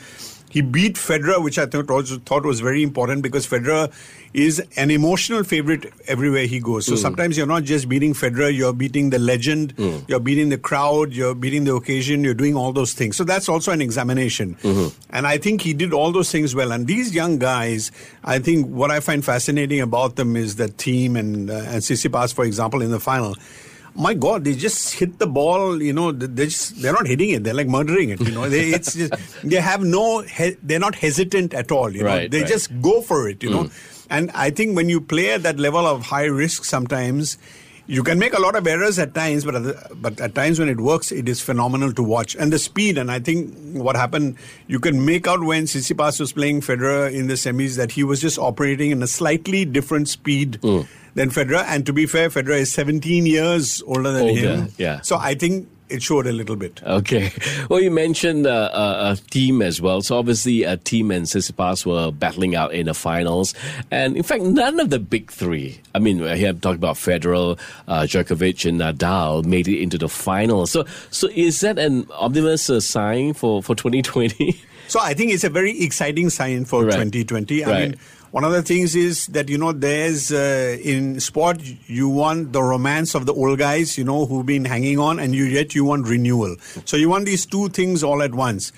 He 0.50 0.62
beat 0.62 0.96
Federer, 0.96 1.44
which 1.44 1.60
I 1.60 1.66
thought 1.66 1.90
was, 1.90 2.18
thought 2.20 2.46
was 2.46 2.62
very 2.62 2.82
important 2.82 3.22
because 3.22 3.46
Federer 3.46 3.92
is 4.34 4.62
an 4.78 4.92
emotional 4.92 5.44
favorite 5.44 5.92
everywhere 6.08 6.46
he 6.46 6.60
goes. 6.60 6.86
So 6.86 6.94
hmm. 6.94 6.98
sometimes 6.98 7.38
you're 7.38 7.48
not 7.48 7.64
just 7.64 7.90
beating 7.90 8.14
Federer, 8.14 8.56
you're 8.56 8.74
beating 8.74 9.10
the 9.10 9.20
legend, 9.20 9.74
hmm. 9.74 9.98
you're 10.08 10.20
beating 10.20 10.50
the 10.50 10.58
crowd, 10.58 11.14
you're 11.14 11.36
beating 11.36 11.66
the 11.66 11.76
occasion, 11.76 12.24
you're 12.24 12.34
doing 12.34 12.56
all 12.56 12.72
those 12.72 12.94
things. 12.94 13.18
So 13.18 13.24
that's 13.24 13.50
also 13.50 13.72
an 13.72 13.82
examination. 13.82 14.56
Mm-hmm. 14.56 15.00
And 15.10 15.28
I 15.28 15.38
think 15.38 15.62
he 15.62 15.74
did 15.74 15.94
all 15.94 16.12
those 16.12 16.32
things 16.32 16.56
well. 16.56 16.72
And 16.72 16.88
these 16.88 17.14
young 17.14 17.40
guys, 17.40 17.92
I 18.24 18.40
think 18.40 18.68
what 18.68 18.92
I 18.92 19.00
find 19.00 19.24
fascinating 19.24 19.82
about 19.82 20.16
them 20.16 20.36
is 20.36 20.56
the 20.56 20.68
Thiem 20.68 21.18
and, 21.18 21.50
uh, 21.50 21.54
and 21.54 21.82
Tsitsipas, 21.82 22.34
for 22.34 22.46
example, 22.46 22.82
in 22.82 22.92
the 22.92 23.00
final 23.00 23.36
my 23.98 24.14
God, 24.14 24.44
they 24.44 24.54
just 24.56 24.94
hit 24.94 25.18
the 25.20 25.28
ball. 25.28 25.82
You 25.82 25.92
know, 25.92 26.12
they 26.12 26.46
just 26.46 26.82
they're 26.82 26.94
not 26.94 27.08
hitting 27.08 27.32
it. 27.32 27.44
They're 27.44 27.54
like 27.54 27.68
murdering 27.68 28.10
it. 28.10 28.22
You 28.22 28.32
know, 28.32 28.48
they 28.48 28.70
it's 28.70 28.94
just, 28.94 29.14
they 29.44 29.58
have 29.58 29.84
no 29.84 30.22
he, 30.22 30.52
they're 30.64 30.80
not 30.80 30.96
hesitant 30.96 31.54
at 31.54 31.72
all. 31.72 31.90
You 31.90 32.04
know, 32.04 32.08
Right, 32.08 32.32
they 32.32 32.42
right. 32.42 32.48
just 32.48 32.70
go 32.82 33.02
for 33.02 33.28
it. 33.28 33.42
You 33.44 33.50
know, 33.50 33.64
mm. 33.66 34.06
and 34.10 34.32
I 34.32 34.52
think 34.52 34.76
when 34.76 34.88
you 34.88 35.02
play 35.02 35.32
at 35.34 35.44
that 35.44 35.60
level 35.60 35.86
of 35.86 36.04
high 36.06 36.26
risk, 36.26 36.64
sometimes. 36.64 37.38
You 37.90 38.04
can 38.04 38.20
make 38.20 38.34
a 38.34 38.42
lot 38.42 38.56
of 38.58 38.68
errors 38.68 39.00
at 39.00 39.14
times, 39.14 39.46
but 39.46 39.56
at, 39.56 40.02
but 40.02 40.20
at 40.20 40.36
times 40.36 40.60
when 40.60 40.68
it 40.68 40.80
works, 40.80 41.12
it 41.12 41.30
is 41.30 41.40
phenomenal 41.40 41.94
to 41.94 42.04
watch. 42.04 42.36
And 42.36 42.52
the 42.52 42.60
speed, 42.60 42.98
and 42.98 43.10
I 43.10 43.20
think 43.20 43.56
what 43.78 43.96
happened, 43.96 44.36
you 44.68 44.80
can 44.80 45.06
make 45.06 45.26
out 45.26 45.42
when 45.42 45.64
Tsitsipas 45.64 46.20
was 46.20 46.34
playing 46.34 46.62
Federer 46.62 47.12
in 47.14 47.28
the 47.28 47.36
semis 47.36 47.78
that 47.78 47.92
he 47.94 48.04
was 48.04 48.20
just 48.20 48.38
operating 48.38 48.92
in 48.92 49.02
a 49.02 49.08
slightly 49.08 49.64
different 49.64 50.10
speed 50.10 50.60
mm. 50.62 50.86
than 51.16 51.30
Federer. 51.30 51.64
And 51.64 51.86
to 51.86 51.94
be 51.94 52.06
fair, 52.06 52.30
Federer 52.30 52.60
is 52.60 52.74
17 52.74 53.26
years 53.26 53.82
older 53.88 54.12
than 54.12 54.24
Older, 54.24 54.42
him. 54.42 54.74
yeah. 54.78 55.00
So 55.02 55.16
I 55.16 55.36
think 55.36 55.70
it 55.90 56.04
showed 56.04 56.28
a 56.28 56.32
little 56.32 56.56
bit. 56.56 56.82
Okay. 56.84 57.32
Well, 57.70 57.82
you 57.82 57.92
mentioned 57.92 58.48
uh, 58.48 58.70
a, 58.74 59.12
a 59.12 59.14
Thiem 59.16 59.62
as 59.62 59.82
well. 59.82 60.02
So 60.02 60.18
obviously, 60.18 60.64
a 60.64 60.78
Thiem 60.78 61.14
and 61.14 61.26
Tsitsipas 61.26 61.86
were 61.86 62.12
battling 62.12 62.56
out 62.56 62.74
in 62.74 62.86
the 62.86 62.94
finals, 62.94 63.54
and 63.92 64.16
in 64.16 64.24
fact, 64.24 64.44
none 64.44 64.80
of 64.80 64.90
the 64.90 65.00
big 65.00 65.32
three. 65.32 65.82
I 65.94 66.00
mean, 66.00 66.20
here 66.20 66.54
talking 66.54 66.78
about 66.78 66.96
Federer, 66.96 67.60
uh, 67.88 68.02
Djokovic, 68.02 68.70
and 68.70 68.80
Nadal 68.80 69.44
made 69.44 69.68
it 69.68 69.82
into 69.82 69.98
the 69.98 70.08
finals. 70.08 70.72
So, 70.72 70.86
so 71.12 71.28
is 71.36 71.60
that 71.62 71.78
an 71.78 72.08
uh, 72.12 72.80
sign 72.80 73.34
for 73.34 73.62
for 73.62 73.76
2020? 73.76 74.62
So 74.88 75.00
I 75.02 75.14
think 75.14 75.32
it's 75.32 75.44
a 75.44 75.50
very 75.50 75.80
exciting 75.82 76.30
sign 76.30 76.66
for 76.66 76.84
Right. 76.86 76.94
2020. 76.94 77.64
I 77.64 77.70
Right. 77.70 77.90
mean, 77.90 78.00
one 78.32 78.44
of 78.44 78.52
the 78.52 78.62
things 78.62 78.96
is 78.96 79.28
that 79.28 79.50
you 79.50 79.58
know 79.58 79.72
there's 79.72 80.32
uh, 80.32 80.78
in 80.84 81.20
sport 81.20 81.62
you 81.88 82.08
want 82.10 82.54
the 82.54 82.62
romance 82.62 83.16
of 83.16 83.26
the 83.26 83.34
old 83.34 83.58
guys, 83.60 83.98
you 83.98 84.04
know, 84.04 84.26
who've 84.26 84.46
been 84.46 84.66
hanging 84.66 85.00
on, 85.00 85.20
and 85.20 85.34
you 85.36 85.44
yet 85.46 85.74
you 85.76 85.84
want 85.86 86.08
renewal. 86.08 86.56
So 86.86 86.98
you 86.98 87.10
want 87.10 87.26
these 87.26 87.46
two 87.46 87.70
things 87.70 88.04
all 88.04 88.22
at 88.22 88.34
once. 88.34 88.72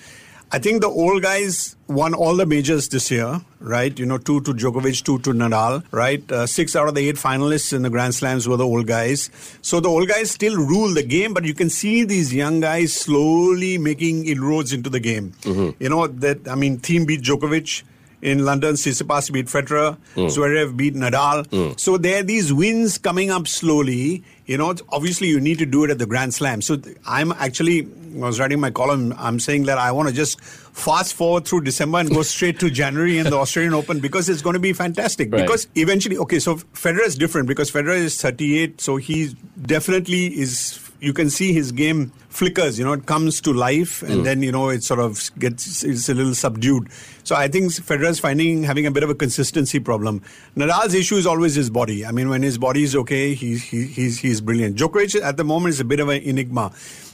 I 0.52 0.58
think 0.58 0.80
the 0.80 0.88
old 0.88 1.22
guys 1.22 1.76
won 1.86 2.12
all 2.12 2.34
the 2.34 2.44
majors 2.44 2.88
this 2.88 3.08
year, 3.08 3.40
right? 3.60 3.96
You 3.96 4.04
know, 4.04 4.18
two 4.18 4.40
to 4.40 4.52
Djokovic, 4.52 5.04
two 5.04 5.20
to 5.20 5.30
Nadal, 5.30 5.84
right? 5.92 6.30
Uh, 6.32 6.44
six 6.44 6.74
out 6.74 6.88
of 6.88 6.96
the 6.96 7.08
eight 7.08 7.14
finalists 7.14 7.72
in 7.72 7.82
the 7.82 7.90
Grand 7.90 8.16
Slams 8.16 8.48
were 8.48 8.56
the 8.56 8.66
old 8.66 8.88
guys. 8.88 9.30
So 9.62 9.78
the 9.78 9.88
old 9.88 10.08
guys 10.08 10.32
still 10.32 10.56
rule 10.56 10.92
the 10.92 11.04
game, 11.04 11.34
but 11.34 11.44
you 11.44 11.54
can 11.54 11.70
see 11.70 12.02
these 12.02 12.34
young 12.34 12.58
guys 12.58 12.92
slowly 12.92 13.78
making 13.78 14.26
inroads 14.26 14.72
into 14.72 14.90
the 14.90 14.98
game. 14.98 15.34
Mm-hmm. 15.42 15.82
You 15.82 15.88
know, 15.88 16.08
that, 16.08 16.48
I 16.48 16.56
mean, 16.56 16.78
Thiem 16.78 17.06
beat 17.06 17.22
Djokovic 17.22 17.84
in 18.22 18.44
London, 18.44 18.74
Tsitsipas 18.74 19.32
beat 19.32 19.46
Federer, 19.46 19.96
mm. 20.14 20.26
Zverev 20.26 20.76
beat 20.76 20.94
Nadal. 20.94 21.46
Mm. 21.48 21.78
So 21.78 21.96
there 21.96 22.20
are 22.20 22.22
these 22.22 22.52
wins 22.52 22.98
coming 22.98 23.30
up 23.30 23.46
slowly. 23.48 24.24
You 24.50 24.58
know, 24.58 24.74
obviously 24.88 25.28
you 25.28 25.38
need 25.38 25.58
to 25.58 25.64
do 25.64 25.84
it 25.84 25.90
at 25.90 26.00
the 26.00 26.06
Grand 26.06 26.34
Slam. 26.34 26.60
So 26.60 26.76
I'm 27.06 27.30
actually, 27.30 27.86
I 28.16 28.18
was 28.18 28.40
writing 28.40 28.58
my 28.58 28.72
column, 28.72 29.14
I'm 29.16 29.38
saying 29.38 29.66
that 29.66 29.78
I 29.78 29.92
want 29.92 30.08
to 30.08 30.14
just 30.14 30.40
fast 30.40 31.14
forward 31.14 31.46
through 31.46 31.60
December 31.60 31.98
and 31.98 32.10
go 32.10 32.22
straight 32.22 32.58
to 32.58 32.68
January 32.68 33.18
and 33.18 33.28
the 33.28 33.36
Australian 33.44 33.74
Open 33.74 34.00
because 34.00 34.28
it's 34.28 34.42
going 34.42 34.54
to 34.54 34.60
be 34.60 34.72
fantastic. 34.72 35.32
Right. 35.32 35.42
Because 35.42 35.68
eventually, 35.76 36.16
okay, 36.16 36.40
so 36.40 36.56
Federer 36.56 37.06
is 37.06 37.14
different 37.14 37.46
because 37.46 37.70
Federer 37.70 37.94
is 37.94 38.20
38, 38.20 38.80
so 38.80 38.96
he 38.96 39.36
definitely 39.62 40.36
is 40.36 40.89
you 41.00 41.12
can 41.12 41.30
see 41.30 41.52
his 41.52 41.72
game 41.72 42.12
flickers. 42.28 42.78
You 42.78 42.84
know, 42.84 42.92
it 42.92 43.06
comes 43.06 43.40
to 43.42 43.52
life, 43.52 44.02
and 44.02 44.20
mm. 44.20 44.24
then 44.24 44.42
you 44.42 44.52
know 44.52 44.68
it 44.68 44.82
sort 44.82 45.00
of 45.00 45.30
gets 45.38 45.82
it's 45.82 46.08
a 46.08 46.14
little 46.14 46.34
subdued. 46.34 46.88
So 47.24 47.36
I 47.36 47.48
think 47.48 47.72
Federer 47.72 48.08
is 48.08 48.20
finding 48.20 48.62
having 48.62 48.86
a 48.86 48.90
bit 48.90 49.02
of 49.02 49.10
a 49.10 49.14
consistency 49.14 49.80
problem. 49.80 50.22
Nadal's 50.56 50.94
issue 50.94 51.16
is 51.16 51.26
always 51.26 51.54
his 51.54 51.70
body. 51.70 52.04
I 52.06 52.12
mean, 52.12 52.28
when 52.28 52.42
his 52.42 52.58
body 52.58 52.82
is 52.82 52.94
okay, 52.96 53.34
he's 53.34 53.62
he, 53.62 53.86
he's 53.86 54.18
he's 54.18 54.40
brilliant. 54.40 54.76
Djokovic 54.76 55.20
at 55.22 55.36
the 55.36 55.44
moment 55.44 55.74
is 55.74 55.80
a 55.80 55.84
bit 55.84 56.00
of 56.00 56.08
an 56.08 56.22
enigma. 56.22 56.72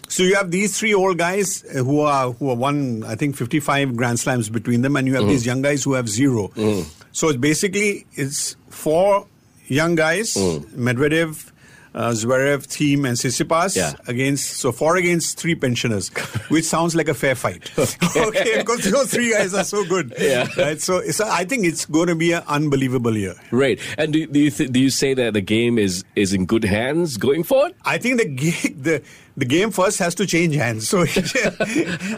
So 0.09 0.23
you 0.23 0.37
have 0.37 0.51
these 0.51 0.79
three 0.79 0.95
old 0.95 1.19
guys 1.19 1.63
who 1.73 2.01
are 2.01 2.33
who 2.33 2.51
are 2.51 2.57
won, 2.57 3.03
I 3.05 3.17
think, 3.17 3.37
55 3.37 3.97
Grand 3.97 4.21
Slams 4.21 4.49
between 4.49 4.83
them, 4.83 4.97
and 4.97 5.07
you 5.07 5.15
have 5.15 5.25
mm. 5.25 5.29
these 5.29 5.45
young 5.45 5.63
guys 5.63 5.83
who 5.83 5.95
have 5.95 6.09
zero. 6.09 6.49
Mm. 6.49 6.87
So 7.13 7.29
it's 7.29 7.39
basically 7.39 8.07
it's 8.15 8.57
four 8.69 9.27
young 9.67 9.97
guys, 9.97 10.35
mm. 10.35 10.61
Medvedev, 10.77 11.51
uh, 11.97 12.11
Zverev, 12.11 12.67
Thiem, 12.67 13.09
and 13.09 13.17
Tsitsipas 13.17 13.75
yeah. 13.75 13.95
against 14.07 14.59
so 14.59 14.71
four 14.71 14.97
against 14.97 15.41
three 15.41 15.55
pensioners, 15.55 16.11
which 16.49 16.65
sounds 16.65 16.95
like 16.95 17.09
a 17.09 17.15
fair 17.15 17.35
fight. 17.35 17.71
okay. 17.79 18.21
okay, 18.27 18.59
because 18.59 18.85
those 18.91 19.11
three 19.11 19.33
guys 19.33 19.55
are 19.55 19.65
so 19.65 19.85
good. 19.85 20.15
Yeah. 20.27 20.49
Right. 20.59 20.81
So, 20.81 21.03
so 21.11 21.29
I 21.29 21.45
think 21.45 21.65
it's 21.65 21.85
going 21.85 22.09
to 22.09 22.17
be 22.17 22.33
an 22.33 22.43
unbelievable 22.49 23.17
year. 23.17 23.37
Right. 23.53 23.79
And 23.97 24.13
do, 24.13 24.27
do 24.27 24.41
you 24.41 24.51
th- 24.51 24.73
do 24.73 24.81
you 24.81 24.91
say 24.91 25.15
that 25.15 25.35
the 25.35 25.41
game 25.41 25.79
is 25.79 26.03
is 26.17 26.33
in 26.33 26.47
good 26.47 26.65
hands 26.65 27.17
going 27.17 27.45
forward? 27.45 27.75
I 27.85 27.99
think 27.99 28.19
the 28.19 28.27
game 28.27 28.83
the 28.83 29.03
the 29.37 29.45
game 29.45 29.71
first 29.71 30.01
has 30.01 30.17
to 30.17 30.27
change 30.27 30.57
hands. 30.57 30.89
So 30.89 31.05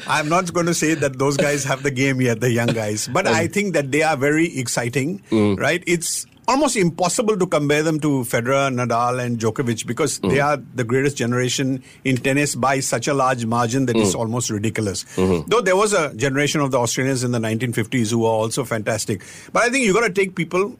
I'm 0.06 0.28
not 0.30 0.52
going 0.54 0.66
to 0.66 0.74
say 0.74 0.94
that 0.94 1.18
those 1.18 1.36
guys 1.36 1.64
have 1.64 1.82
the 1.82 1.90
game 1.90 2.20
yet, 2.22 2.40
the 2.40 2.50
young 2.50 2.68
guys, 2.68 3.08
but 3.08 3.26
I 3.26 3.46
think 3.46 3.74
that 3.74 3.92
they 3.92 4.02
are 4.02 4.16
very 4.16 4.56
exciting. 4.56 5.20
Mm. 5.30 5.58
Right. 5.58 5.84
It's 5.86 6.24
almost 6.48 6.76
impossible 6.76 7.36
to 7.36 7.46
compare 7.46 7.82
them 7.82 8.00
to 8.00 8.24
Federer, 8.24 8.72
Nadal, 8.74 9.22
and 9.22 9.38
Djokovic 9.38 9.86
because 9.86 10.18
mm-hmm. 10.18 10.30
they 10.30 10.40
are 10.40 10.56
the 10.56 10.82
greatest 10.82 11.16
generation 11.16 11.82
in 12.04 12.16
tennis 12.16 12.54
by 12.54 12.80
such 12.80 13.06
a 13.06 13.14
large 13.14 13.44
margin 13.44 13.86
that 13.86 13.94
mm-hmm. 13.94 14.06
it's 14.06 14.14
almost 14.14 14.50
ridiculous. 14.50 15.04
Mm-hmm. 15.16 15.48
Though 15.48 15.60
there 15.60 15.76
was 15.76 15.92
a 15.92 16.14
generation 16.14 16.62
of 16.62 16.70
the 16.70 16.78
Australians 16.78 17.22
in 17.22 17.32
the 17.32 17.38
1950s 17.38 18.10
who 18.10 18.20
were 18.20 18.28
also 18.28 18.64
fantastic. 18.64 19.22
But 19.52 19.64
I 19.64 19.68
think 19.68 19.84
you 19.84 19.92
got 19.92 20.06
to 20.06 20.12
take 20.12 20.34
people 20.34 20.76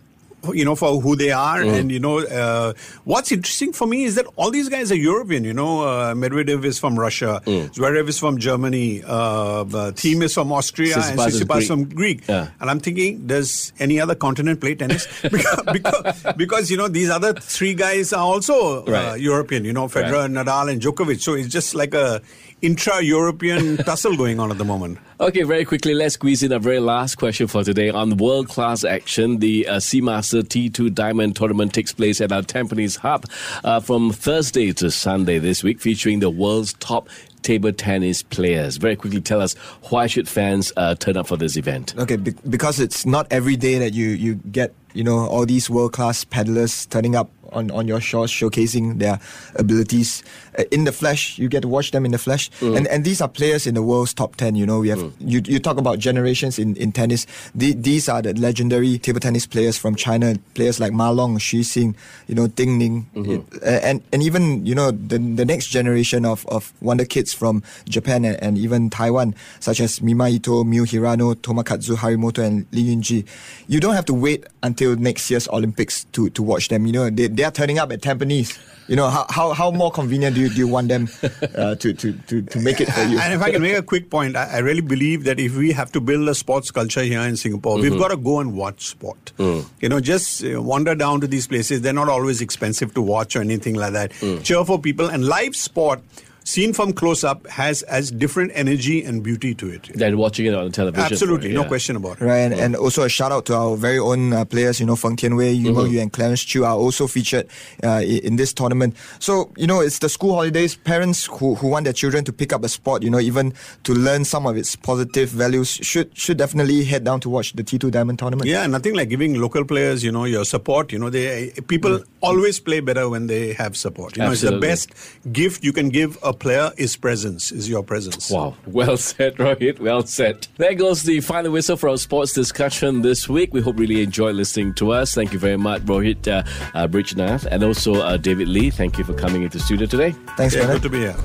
you 0.53 0.65
know, 0.65 0.75
for 0.75 1.01
who 1.01 1.17
they 1.17 1.33
are. 1.33 1.61
Mm. 1.61 1.79
And, 1.79 1.93
you 1.93 2.01
know, 2.01 2.21
uh, 2.21 2.73
what's 3.05 3.33
interesting 3.33 3.73
for 3.73 3.87
me 3.87 4.05
is 4.05 4.15
that 4.15 4.27
all 4.37 4.51
these 4.51 4.69
guys 4.69 4.93
are 4.93 4.97
European. 4.97 5.45
You 5.45 5.53
know, 5.53 5.83
uh, 5.83 6.15
Medvedev 6.15 6.65
is 6.65 6.79
from 6.79 6.99
Russia, 6.99 7.43
mm. 7.45 7.69
Zverev 7.75 8.09
is 8.09 8.19
from 8.19 8.39
Germany, 8.39 9.03
uh, 9.05 9.65
Thiem 9.65 10.23
is 10.23 10.35
from 10.35 10.53
Austria, 10.53 10.97
Tsitsipas 10.97 11.11
and 11.11 11.21
Tsitsipas 11.21 11.59
is 11.59 11.67
from 11.69 11.85
Greek. 11.89 12.27
Yeah. 12.29 12.51
And 12.61 12.71
I'm 12.71 12.81
thinking, 12.81 13.27
does 13.27 13.73
any 13.79 14.01
other 14.01 14.15
continent 14.15 14.61
play 14.61 14.75
tennis? 14.75 15.07
because, 15.23 15.63
because, 15.73 16.27
because, 16.37 16.71
you 16.71 16.77
know, 16.77 16.89
these 16.89 17.11
other 17.11 17.35
three 17.35 17.75
guys 17.75 18.13
are 18.13 18.25
also 18.25 18.85
uh, 18.87 18.91
right. 18.91 19.21
European, 19.21 19.65
you 19.65 19.73
know, 19.73 19.87
Federer, 19.87 20.23
right. 20.23 20.31
Nadal, 20.31 20.71
and 20.71 20.81
Djokovic. 20.81 21.21
So 21.21 21.35
it's 21.35 21.49
just 21.49 21.75
like 21.75 21.95
a 21.95 22.23
intra-European 22.63 23.77
tussle 23.85 24.17
going 24.17 24.41
on 24.41 24.51
at 24.51 24.59
the 24.59 24.65
moment. 24.65 24.99
Okay, 25.21 25.43
very 25.43 25.65
quickly, 25.65 25.95
let's 25.95 26.15
squeeze 26.15 26.43
in 26.43 26.53
a 26.53 26.59
very 26.59 26.81
last 26.81 27.17
question 27.17 27.47
for 27.47 27.65
today. 27.65 27.91
On 27.91 28.17
world-class 28.17 28.85
action, 28.85 29.39
the 29.39 29.67
uh, 29.67 29.77
Seamaster 29.77 30.43
T2 30.43 30.95
Diamond 30.95 31.37
Tournament 31.37 31.75
takes 31.75 31.93
place 31.93 32.21
at 32.21 32.33
our 32.33 32.43
Tampines 32.43 32.99
Hub 32.99 33.27
uh, 33.65 33.81
from 33.81 34.13
Thursday 34.13 34.73
to 34.75 34.91
Sunday 34.91 35.39
this 35.39 35.63
week, 35.63 35.81
featuring 35.81 36.21
the 36.21 36.31
world's 36.31 36.73
top 36.75 37.09
table 37.43 37.73
tennis 37.73 38.23
players. 38.23 38.77
Very 38.77 38.97
quickly, 38.97 39.21
tell 39.21 39.41
us 39.41 39.55
why 39.91 40.07
should 40.07 40.29
fans 40.29 40.73
uh, 40.77 40.95
turn 40.95 41.17
up 41.17 41.27
for 41.27 41.37
this 41.37 41.57
event? 41.57 41.95
Okay, 41.97 42.17
be- 42.17 42.35
because 42.49 42.81
it's 42.81 43.07
not 43.07 43.27
every 43.31 43.57
day 43.57 43.79
that 43.79 43.93
you 43.95 44.09
you 44.09 44.35
get 44.37 44.75
you 44.99 45.05
know 45.05 45.31
all 45.31 45.47
these 45.47 45.71
world 45.71 45.93
class 45.93 46.25
paddlers 46.25 46.87
turning 46.87 47.15
up 47.15 47.31
on, 47.53 47.71
on 47.71 47.89
your 47.89 48.01
shores, 48.01 48.31
showcasing 48.31 48.99
their 48.99 49.19
abilities 49.57 50.23
uh, 50.59 50.65
in 50.71 50.85
the 50.85 50.93
flesh. 50.93 51.39
You 51.39 51.49
get 51.49 51.63
to 51.63 51.69
watch 51.69 51.91
them 51.91 52.05
in 52.05 52.13
the 52.13 52.19
flesh, 52.19 52.51
mm. 52.61 52.77
and 52.77 52.87
and 52.89 53.05
these 53.05 53.21
are 53.21 53.29
players 53.29 53.67
in 53.67 53.75
the 53.75 53.83
world's 53.83 54.15
top 54.15 54.37
ten. 54.37 54.55
You 54.55 54.67
know, 54.67 54.81
we 54.81 54.89
have 54.89 54.99
mm. 54.99 55.13
you 55.19 55.41
you 55.45 55.59
talk 55.59 55.79
about 55.79 55.99
generations 55.99 56.59
in 56.59 56.77
in 56.77 56.93
tennis. 56.93 57.27
The, 57.55 57.73
these 57.75 58.09
are 58.09 58.23
the 58.23 58.35
legendary 58.35 58.99
table 58.99 59.21
tennis 59.21 59.47
players 59.47 59.79
from 59.79 59.95
China. 59.95 60.37
Players 60.55 60.81
like 60.81 60.93
Ma 60.93 61.11
Long, 61.11 61.39
Xu 61.39 61.61
Xin, 61.61 61.95
you 62.27 62.35
know, 62.35 62.47
Ding 62.49 62.79
Ning, 62.79 63.07
mm-hmm. 63.15 63.59
uh, 63.63 63.81
and 63.83 64.03
and 64.13 64.23
even 64.23 64.65
you 64.67 64.75
know 64.75 64.91
the 64.91 65.19
the 65.19 65.45
next 65.45 65.69
generation 65.69 66.25
of 66.25 66.47
of 66.47 66.73
wonder 66.81 67.05
kids 67.05 67.33
from 67.33 67.63
Japan 67.89 68.25
and, 68.25 68.37
and 68.43 68.59
even 68.59 68.91
Taiwan, 68.91 69.35
such 69.61 69.81
as 69.81 70.03
Mima 70.03 70.29
Ito, 70.29 70.65
Miu 70.65 70.85
Hirano, 70.85 71.35
Tomokazu 71.35 71.97
Harimoto, 71.97 72.45
and 72.45 72.67
Lin 72.73 72.87
Yun-ju. 72.87 73.23
You 73.69 73.81
don't 73.81 73.95
have 73.95 74.07
to 74.07 74.15
wait 74.15 74.45
until 74.63 74.88
next 74.97 75.31
year's 75.31 75.49
Olympics 75.49 76.05
to 76.13 76.31
to 76.31 76.43
watch 76.43 76.69
them. 76.69 76.87
You 76.87 76.93
know, 76.93 77.11
they 77.11 77.29
they 77.29 77.45
are 77.45 77.51
turning 77.51 77.79
up 77.79 77.93
at 77.93 78.01
Tampines. 78.01 78.59
You 78.89 78.97
know, 78.97 79.11
how, 79.11 79.27
how, 79.29 79.53
how 79.53 79.71
more 79.71 79.91
convenient 79.91 80.35
do 80.35 80.41
you, 80.41 80.49
do 80.49 80.57
you 80.57 80.67
want 80.67 80.89
them 80.89 81.11
uh, 81.55 81.75
to, 81.75 81.93
to, 81.93 82.13
to, 82.15 82.41
to 82.41 82.59
make 82.59 82.81
it 82.81 82.89
for 82.89 83.03
you? 83.03 83.19
And 83.19 83.35
if 83.35 83.43
I 83.43 83.51
can 83.51 83.61
make 83.61 83.77
a 83.77 83.83
quick 83.83 84.09
point, 84.09 84.35
I, 84.35 84.45
I 84.45 84.59
really 84.61 84.81
believe 84.81 85.25
that 85.25 85.39
if 85.39 85.55
we 85.57 85.73
have 85.73 85.93
to 85.93 86.01
build 86.01 86.27
a 86.27 86.35
sports 86.35 86.71
culture 86.71 87.03
here 87.03 87.21
in 87.21 87.37
Singapore, 87.37 87.77
mm-hmm. 87.77 87.91
we've 87.91 87.99
got 87.99 88.09
to 88.09 88.17
go 88.17 88.41
and 88.41 88.57
watch 88.57 88.87
sport. 88.87 89.33
Mm. 89.37 89.69
You 89.83 89.91
know, 89.91 90.01
just 90.01 90.43
uh, 90.43 90.63
wander 90.63 90.95
down 90.95 91.21
to 91.21 91.27
these 91.27 91.47
places. 91.47 91.83
They're 91.83 91.93
not 91.93 92.09
always 92.09 92.41
expensive 92.41 92.95
to 92.95 93.03
watch 93.03 93.37
or 93.37 93.43
anything 93.43 93.75
like 93.75 93.93
that. 93.93 94.13
Mm. 94.13 94.43
Cheer 94.43 94.65
for 94.65 94.81
people. 94.81 95.11
And 95.11 95.27
live 95.27 95.55
sport 95.55 96.01
seen 96.49 96.73
from 96.73 96.95
close 96.95 97.25
up 97.25 97.47
has 97.49 97.83
as 97.83 98.11
different 98.11 98.51
energy 98.55 99.05
and 99.05 99.23
beauty 99.23 99.55
to 99.55 99.69
it 99.69 99.83
than 99.95 100.17
watching 100.17 100.47
it 100.47 100.55
on 100.55 100.73
television. 100.73 101.13
Absolutely, 101.13 101.51
yeah. 101.51 101.61
no 101.61 101.65
question 101.65 101.95
about 101.95 102.21
it. 102.21 102.25
Right, 102.25 102.39
and, 102.39 102.55
and, 102.55 102.75
also 102.75 103.03
a 103.03 103.09
shout 103.09 103.33
out 103.33 103.45
to 103.47 103.55
our 103.55 103.77
very 103.77 103.99
own 103.99 104.33
uh, 104.33 104.47
players. 104.47 104.81
You 104.81 104.87
know, 104.87 104.97
Feng 104.97 105.17
Tianwei, 105.17 105.55
Yu 105.55 105.73
mm-hmm. 105.73 105.93
Yu, 105.93 106.01
and 106.01 106.11
Clarence 106.11 106.43
Chew 106.43 106.65
are 106.65 106.75
also 106.75 107.07
featured 107.07 107.49
uh, 107.85 108.03
in 108.03 108.37
this 108.37 108.55
tournament. 108.55 108.97
So 109.19 109.53
you 109.57 109.67
know, 109.67 109.81
it's 109.81 109.99
the 109.99 110.09
school 110.09 110.35
holidays. 110.35 110.75
Parents 110.75 111.27
who, 111.27 111.55
who 111.55 111.69
want 111.69 111.85
their 111.85 111.93
children 111.93 112.25
to 112.25 112.33
pick 112.33 112.55
up 112.55 112.65
a 112.65 112.69
sport, 112.69 113.03
you 113.03 113.11
know, 113.11 113.21
even 113.21 113.53
to 113.85 113.93
learn 113.93 114.25
some 114.25 114.47
of 114.47 114.57
its 114.57 114.75
positive 114.75 115.29
values, 115.29 115.69
should 115.69 116.17
should 116.17 116.39
definitely 116.39 116.85
head 116.85 117.05
down 117.05 117.21
to 117.21 117.29
watch 117.29 117.53
the 117.53 117.63
T2 117.63 117.91
Diamond 117.91 118.19
tournament. 118.19 118.49
Yeah, 118.49 118.67
nothing 118.67 118.95
like 118.95 119.11
giving 119.11 119.39
local 119.39 119.67
players, 119.67 120.03
you 120.03 120.13
know, 120.13 120.25
your 120.25 120.47
support. 120.47 120.93
You 120.93 120.99
know, 120.99 121.11
they 121.11 121.53
people 121.69 121.99
mm-hmm. 121.99 122.19
always 122.23 122.59
play 122.59 122.81
better 122.81 123.07
when 123.11 123.27
they 123.27 123.53
have 123.53 123.77
support. 123.77 124.17
You 124.17 124.23
Absolutely. 124.23 124.61
know, 124.61 124.73
it's 124.73 124.87
the 124.87 124.95
best 124.95 125.33
gift 125.33 125.63
you 125.63 125.75
can 125.75 125.91
give 125.91 126.17
a 126.23 126.38
player 126.39 126.73
is 126.77 126.97
presence 126.97 127.19
presence, 127.19 127.53
is 127.53 127.69
your 127.69 127.83
presence. 127.83 128.31
Wow. 128.31 128.55
Well 128.67 128.97
said, 128.97 129.37
Rohit. 129.37 129.81
Well 129.81 130.03
said. 130.07 130.47
There 130.57 130.75
goes 130.75 131.03
the 131.03 131.21
final 131.21 131.53
whistle 131.53 131.77
for 131.77 131.89
our 131.89 131.97
sports 131.97 132.33
discussion 132.33 133.03
this 133.03 133.29
week. 133.29 133.53
We 133.53 133.61
hope 133.61 133.77
you 133.77 133.87
really 133.87 134.03
enjoyed 134.03 134.35
listening 134.37 134.75
to 134.75 134.93
us. 134.93 135.15
Thank 135.15 135.33
you 135.33 135.39
very 135.39 135.57
much, 135.57 135.83
Rohit 135.83 136.29
uh, 136.29 136.43
uh, 136.75 136.87
Brijnath, 136.87 137.47
and 137.51 137.63
also 137.63 137.95
uh, 137.95 138.17
David 138.17 138.49
Lee. 138.49 138.71
Thank 138.71 138.99
you 138.99 139.05
for 139.05 139.15
coming 139.15 139.43
into 139.43 139.59
studio 139.59 139.87
today. 139.87 140.13
Thanks, 140.37 140.55
yeah, 140.55 140.67
Good 140.67 140.83
to 140.83 140.89
be 140.89 140.99
here. 140.99 141.17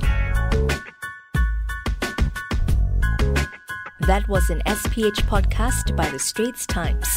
That 4.08 4.28
was 4.28 4.50
an 4.50 4.62
SPH 4.66 5.22
podcast 5.28 5.96
by 5.96 6.10
The 6.10 6.20
Straits 6.20 6.66
Times. 6.66 7.08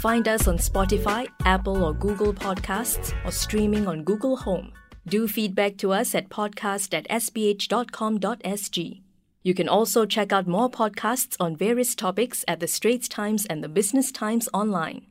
Find 0.00 0.26
us 0.26 0.48
on 0.48 0.58
Spotify, 0.58 1.28
Apple 1.44 1.84
or 1.84 1.94
Google 1.94 2.34
Podcasts, 2.34 3.14
or 3.24 3.30
streaming 3.30 3.86
on 3.86 4.02
Google 4.02 4.36
Home. 4.36 4.72
Do 5.06 5.26
feedback 5.26 5.76
to 5.78 5.92
us 5.92 6.14
at 6.14 6.28
podcast 6.28 6.94
at 6.94 7.08
sph.com.sg. 7.08 9.00
You 9.42 9.54
can 9.54 9.68
also 9.68 10.06
check 10.06 10.32
out 10.32 10.46
more 10.46 10.70
podcasts 10.70 11.36
on 11.40 11.56
various 11.56 11.94
topics 11.94 12.44
at 12.46 12.60
the 12.60 12.68
Straits 12.68 13.08
Times 13.08 13.44
and 13.46 13.62
the 13.62 13.68
Business 13.68 14.12
Times 14.12 14.48
online. 14.54 15.06